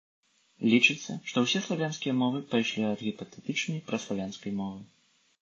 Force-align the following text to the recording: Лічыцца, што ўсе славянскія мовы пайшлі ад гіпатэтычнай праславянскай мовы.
Лічыцца, 0.71 1.11
што 1.31 1.37
ўсе 1.43 1.61
славянскія 1.65 2.13
мовы 2.23 2.41
пайшлі 2.55 2.83
ад 2.89 3.05
гіпатэтычнай 3.09 3.79
праславянскай 3.93 4.59
мовы. 4.65 4.81